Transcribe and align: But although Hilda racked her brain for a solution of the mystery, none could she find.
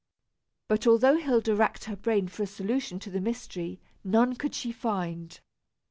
But 0.67 0.87
although 0.87 1.17
Hilda 1.17 1.55
racked 1.55 1.83
her 1.83 1.95
brain 1.95 2.27
for 2.27 2.41
a 2.41 2.47
solution 2.47 2.97
of 3.05 3.11
the 3.13 3.21
mystery, 3.21 3.79
none 4.03 4.33
could 4.35 4.55
she 4.55 4.71
find. 4.71 5.39